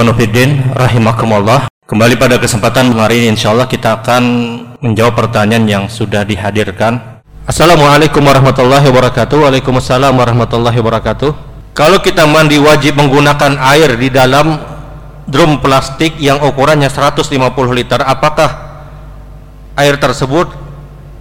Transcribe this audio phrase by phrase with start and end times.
[0.00, 1.68] Ikhwanuddin rahimakumullah.
[1.84, 4.24] Kembali pada kesempatan hari ini insyaallah kita akan
[4.80, 7.20] menjawab pertanyaan yang sudah dihadirkan.
[7.44, 9.44] Assalamualaikum warahmatullahi wabarakatuh.
[9.44, 11.30] Waalaikumsalam warahmatullahi wabarakatuh.
[11.76, 14.56] Kalau kita mandi wajib menggunakan air di dalam
[15.28, 17.36] drum plastik yang ukurannya 150
[17.76, 18.80] liter, apakah
[19.76, 20.48] air tersebut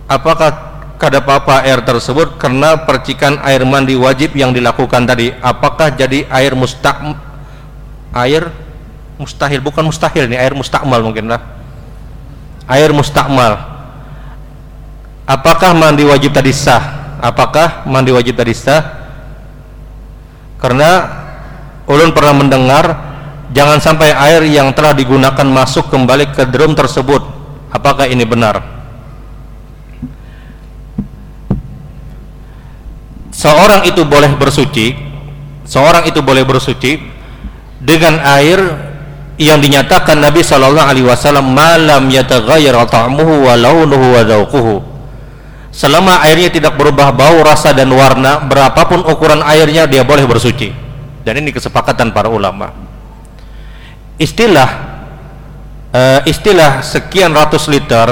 [0.08, 0.56] apakah
[0.96, 6.56] kada apa-apa air tersebut karena percikan air mandi wajib yang dilakukan tadi apakah jadi air
[6.56, 7.28] mustaq
[8.16, 8.69] air
[9.20, 11.44] mustahil bukan mustahil ini air mustakmal mungkin lah.
[12.66, 13.60] Air mustakmal.
[15.28, 17.18] Apakah mandi wajib tadi sah?
[17.20, 18.82] Apakah mandi wajib tadi sah?
[20.58, 21.06] Karena
[21.86, 22.86] ulun pernah mendengar
[23.52, 27.22] jangan sampai air yang telah digunakan masuk kembali ke drum tersebut.
[27.70, 28.64] Apakah ini benar?
[33.30, 35.10] Seorang itu boleh bersuci
[35.70, 36.98] seorang itu boleh bersuci
[37.78, 38.89] dengan air
[39.40, 44.22] yang dinyatakan Nabi Shallallahu Alaihi Wasallam malam yataghayyar ta'muhu wa launuhu wa
[45.72, 50.76] selama airnya tidak berubah bau rasa dan warna berapapun ukuran airnya dia boleh bersuci.
[51.24, 52.76] Dan ini kesepakatan para ulama.
[54.20, 54.70] Istilah
[55.96, 58.12] uh, istilah sekian ratus liter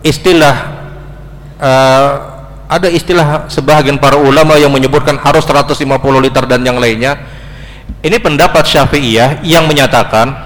[0.00, 0.56] istilah
[1.60, 2.10] uh,
[2.64, 5.84] ada istilah sebagian para ulama yang menyebutkan harus 150
[6.24, 7.20] liter dan yang lainnya.
[8.00, 10.45] Ini pendapat Syafi'iyah yang menyatakan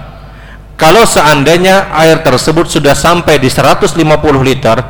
[0.81, 4.01] kalau seandainya air tersebut sudah sampai di 150
[4.41, 4.81] liter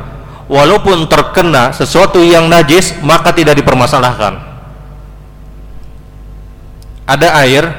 [0.48, 4.40] walaupun terkena sesuatu yang najis maka tidak dipermasalahkan.
[7.04, 7.76] Ada air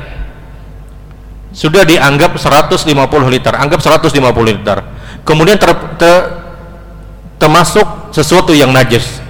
[1.58, 2.86] sudah dianggap 150
[3.34, 4.14] liter, anggap 150
[4.46, 4.78] liter.
[5.26, 6.14] Kemudian ter, ter,
[7.42, 9.26] termasuk sesuatu yang najis,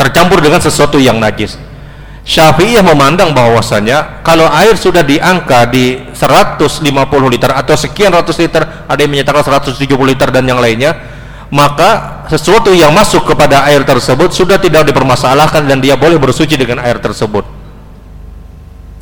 [0.00, 1.60] tercampur dengan sesuatu yang najis
[2.22, 6.86] Syafi'iyah memandang bahwasanya kalau air sudah di angka di 150
[7.26, 10.94] liter atau sekian ratus liter, ada yang menyatakan 170 liter dan yang lainnya,
[11.50, 16.78] maka sesuatu yang masuk kepada air tersebut sudah tidak dipermasalahkan dan dia boleh bersuci dengan
[16.86, 17.42] air tersebut.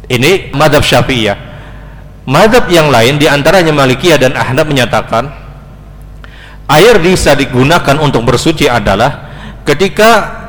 [0.09, 1.53] Ini madhab Syafi'iyah.
[2.25, 5.29] Madhab yang lain di antaranya Malikiyah dan Ahnaf menyatakan
[6.73, 9.29] air bisa digunakan untuk bersuci adalah
[9.69, 10.41] ketika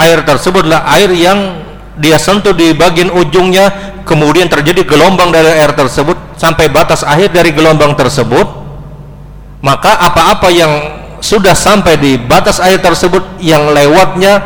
[0.00, 6.38] air tersebutlah air yang dia sentuh di bagian ujungnya kemudian terjadi gelombang dari air tersebut
[6.38, 8.46] sampai batas akhir dari gelombang tersebut
[9.60, 10.72] maka apa-apa yang
[11.20, 14.40] sudah sampai di batas air tersebut yang lewatnya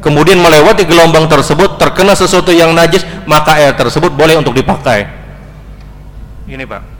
[0.00, 5.04] kemudian melewati gelombang tersebut terkena sesuatu yang najis maka air tersebut boleh untuk dipakai.
[6.48, 6.96] Ini pak.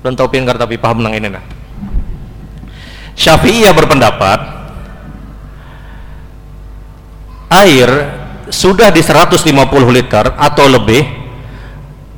[0.00, 1.44] Belum tahu pingar tapi paham menang ini nah
[3.20, 4.40] Syafi'iyah berpendapat
[7.52, 7.88] air
[8.50, 9.46] sudah di 150
[9.94, 11.06] liter atau lebih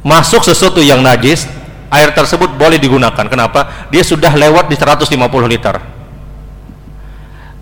[0.02, 1.46] masuk sesuatu yang najis
[1.92, 3.88] air tersebut boleh digunakan kenapa?
[3.92, 5.12] dia sudah lewat di 150
[5.46, 5.76] liter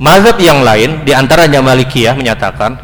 [0.01, 2.79] mazhab yang lain di antaranya Malikiyah menyatakan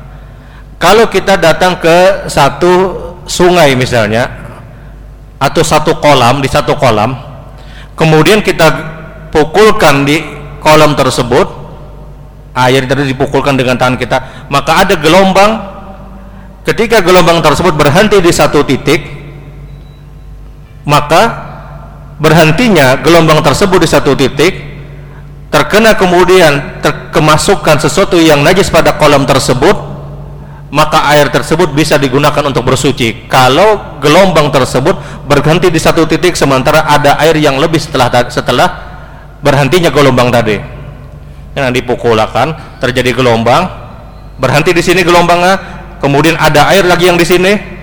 [0.77, 4.29] kalau kita datang ke satu sungai misalnya
[5.41, 7.17] atau satu kolam di satu kolam
[7.97, 8.69] kemudian kita
[9.33, 10.21] pukulkan di
[10.61, 11.49] kolam tersebut
[12.57, 15.76] air tadi dipukulkan dengan tangan kita maka ada gelombang
[16.66, 19.06] ketika gelombang tersebut berhenti di satu titik
[20.82, 21.47] maka
[22.19, 24.66] berhentinya gelombang tersebut di satu titik
[25.54, 29.97] terkena kemudian terkemasukan sesuatu yang najis pada kolam tersebut
[30.66, 33.31] maka air tersebut bisa digunakan untuk bersuci.
[33.31, 38.69] Kalau gelombang tersebut berhenti di satu titik sementara ada air yang lebih setelah setelah
[39.41, 40.59] berhentinya gelombang tadi.
[41.54, 43.71] Yang dipukulakan terjadi gelombang
[44.37, 45.76] berhenti di sini gelombangnya
[46.06, 47.75] kemudian ada air lagi yang di sini.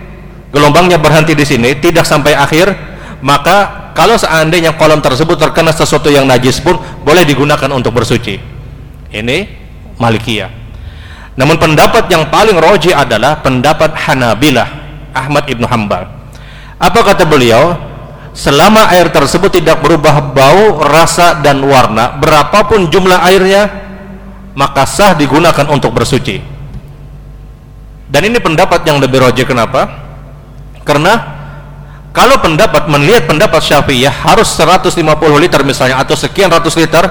[0.56, 2.72] Gelombangnya berhenti di sini tidak sampai akhir.
[3.20, 8.40] Maka kalau seandainya kolam tersebut terkena sesuatu yang najis pun boleh digunakan untuk bersuci.
[9.12, 9.38] Ini
[10.00, 10.52] Malikiyah.
[11.36, 14.70] Namun pendapat yang paling roji adalah pendapat Hanabilah
[15.12, 16.24] Ahmad Ibnu Hambal
[16.84, 17.80] apa kata beliau?
[18.34, 23.70] Selama air tersebut tidak berubah bau, rasa dan warna berapapun jumlah airnya
[24.58, 26.42] maka sah digunakan untuk bersuci
[28.12, 29.88] dan ini pendapat yang lebih roja kenapa?
[30.84, 31.14] Karena
[32.14, 34.94] kalau pendapat melihat pendapat Syafi'iyah harus 150
[35.42, 37.02] liter misalnya atau sekian ratus liter,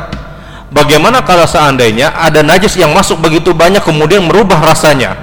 [0.71, 5.19] bagaimana kalau seandainya ada najis yang masuk begitu banyak kemudian merubah rasanya?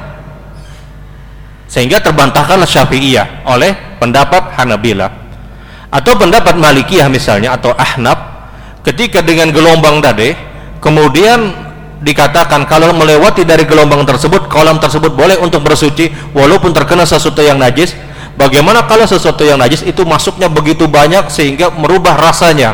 [1.70, 5.08] Sehingga terbantahkanlah Syafi'iyah oleh pendapat Hanabila
[5.90, 8.18] atau pendapat Malikiyah misalnya atau Ahnaf
[8.86, 10.34] ketika dengan gelombang tadi
[10.82, 11.69] kemudian
[12.00, 17.60] dikatakan kalau melewati dari gelombang tersebut kolam tersebut boleh untuk bersuci walaupun terkena sesuatu yang
[17.60, 17.96] najis.
[18.40, 22.72] Bagaimana kalau sesuatu yang najis itu masuknya begitu banyak sehingga merubah rasanya?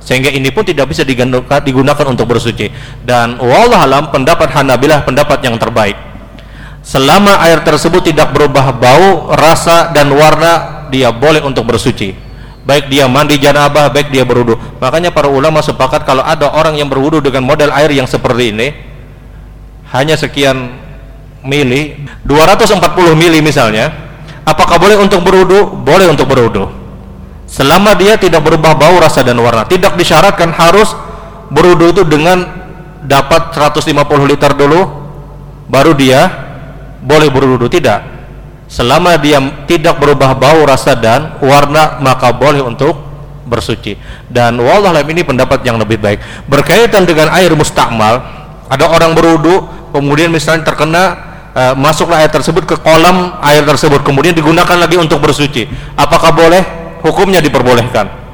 [0.00, 2.72] Sehingga ini pun tidak bisa digunakan untuk bersuci.
[3.04, 5.92] Dan wallah alam pendapat Hanabilah pendapat yang terbaik.
[6.80, 12.27] Selama air tersebut tidak berubah bau, rasa dan warna dia boleh untuk bersuci
[12.68, 14.60] baik dia mandi janabah, baik dia berwudu.
[14.76, 18.68] Makanya para ulama sepakat kalau ada orang yang berwudu dengan model air yang seperti ini
[19.88, 20.76] hanya sekian
[21.40, 21.96] mili
[22.28, 22.76] 240
[23.16, 23.88] mili misalnya
[24.44, 25.80] apakah boleh untuk berwudu?
[25.80, 26.68] boleh untuk berwudu.
[27.48, 29.64] Selama dia tidak berubah bau rasa dan warna.
[29.64, 30.92] Tidak disyaratkan harus
[31.48, 32.44] berwudu itu dengan
[33.00, 33.88] dapat 150
[34.28, 34.84] liter dulu
[35.72, 36.28] baru dia
[37.00, 37.72] boleh berwudu.
[37.72, 38.17] Tidak
[38.68, 42.94] selama dia tidak berubah bau rasa dan warna maka boleh untuk
[43.48, 43.96] bersuci.
[44.28, 46.20] Dan wallah ini pendapat yang lebih baik.
[46.46, 48.20] Berkaitan dengan air mustakmal
[48.68, 49.64] ada orang berwudu
[49.96, 51.02] kemudian misalnya terkena
[51.56, 55.64] uh, masuklah air tersebut ke kolam air tersebut kemudian digunakan lagi untuk bersuci.
[55.96, 56.62] Apakah boleh?
[57.00, 58.28] Hukumnya diperbolehkan.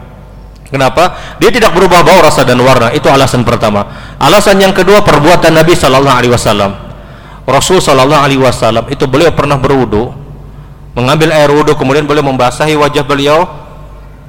[0.66, 1.38] Kenapa?
[1.38, 2.90] Dia tidak berubah bau rasa dan warna.
[2.90, 3.86] Itu alasan pertama.
[4.18, 6.72] Alasan yang kedua perbuatan Nabi Shallallahu Alaihi Wasallam.
[7.46, 10.23] Rasul Shallallahu Alaihi Wasallam itu beliau pernah berwudu
[10.94, 13.46] mengambil air wudu kemudian beliau membasahi wajah beliau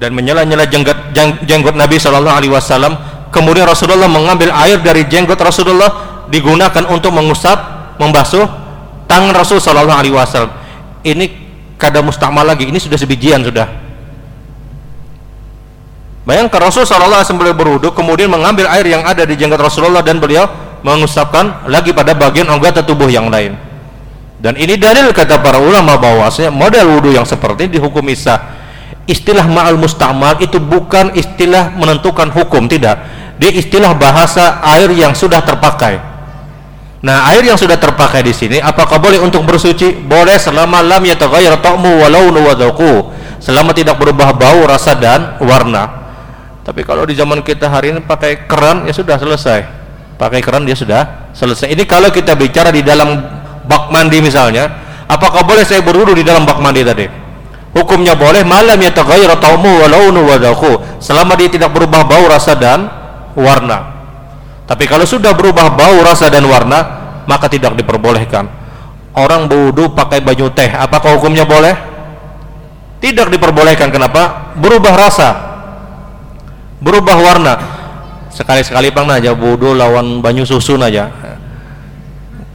[0.01, 1.15] dan menyela-nyela jenggot,
[1.45, 2.97] jenggot Nabi Shallallahu Alaihi Wasallam.
[3.31, 7.57] Kemudian Rasulullah mengambil air dari jenggot Rasulullah digunakan untuk mengusap
[8.01, 8.47] membasuh
[9.06, 10.51] tangan Rasul Shallallahu Alaihi Wasallam.
[11.06, 11.25] Ini
[11.77, 13.67] kada mustakmal lagi ini sudah sebijian sudah.
[16.25, 20.17] Bayangkan Rasul Shallallahu Alaihi Wasallam berwudu, kemudian mengambil air yang ada di jenggot Rasulullah dan
[20.17, 20.50] beliau
[20.81, 23.53] mengusapkan lagi pada bagian anggota tubuh yang lain.
[24.45, 28.38] Dan ini dalil kata para ulama bahwasanya model wudhu yang seperti dihukum isa.
[29.09, 33.01] Istilah ma'al mustamal itu bukan istilah menentukan hukum, tidak.
[33.42, 35.97] Dia istilah bahasa air yang sudah terpakai.
[37.01, 39.94] Nah, air yang sudah terpakai di sini apakah boleh untuk bersuci?
[40.06, 42.53] Boleh selama lam yataghayyar ta'mu walau wa
[43.41, 46.06] Selama tidak berubah bau, rasa dan warna
[46.65, 49.62] tapi kalau di zaman kita hari ini pakai keran ya sudah selesai
[50.18, 53.21] pakai keran dia sudah selesai ini kalau kita bicara di dalam
[53.65, 54.69] bak mandi misalnya
[55.09, 57.06] apakah boleh saya berwudu di dalam bak mandi tadi?
[57.75, 60.23] Hukumnya boleh malam ya tagayyar taumu wa launu
[61.03, 62.88] selama dia tidak berubah bau rasa dan
[63.35, 63.91] warna.
[64.63, 68.47] Tapi kalau sudah berubah bau rasa dan warna maka tidak diperbolehkan.
[69.15, 71.75] Orang berwudu pakai baju teh apakah hukumnya boleh?
[73.03, 73.91] Tidak diperbolehkan.
[73.91, 74.56] Kenapa?
[74.56, 75.29] Berubah rasa.
[76.79, 77.53] Berubah warna.
[78.31, 81.12] Sekali-sekali pang aja bodoh lawan banyu susu aja.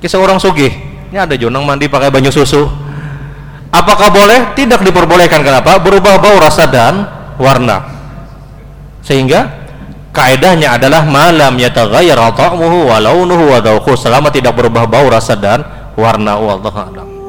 [0.01, 2.71] Kisah orang sugih ini ada jonang mandi pakai banyu susu.
[3.71, 4.55] Apakah boleh?
[4.55, 5.43] Tidak diperbolehkan.
[5.43, 5.79] Kenapa?
[5.83, 7.07] Berubah bau rasa dan
[7.39, 7.87] warna.
[9.03, 9.47] Sehingga
[10.15, 13.59] kaedahnya adalah malam yataghayyar ta'muhu wa launuhu wa
[13.95, 15.62] selama tidak berubah bau rasa dan
[15.95, 16.39] warna.
[16.39, 17.20] Wallahu a'lam